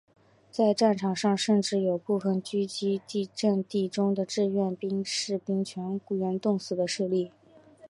[0.49, 2.99] 在战场上甚至有部分阻击
[3.35, 7.31] 阵地中的志愿兵士兵全员冻死的事例。